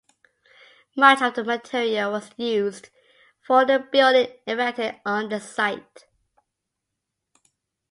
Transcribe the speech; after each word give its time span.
Much 0.97 1.21
of 1.21 1.35
the 1.35 1.43
material 1.43 2.11
was 2.11 2.31
used 2.35 2.89
for 3.39 3.65
the 3.65 3.77
building 3.77 4.35
erected 4.47 4.99
on 5.05 5.29
the 5.29 5.39
site. 5.39 6.05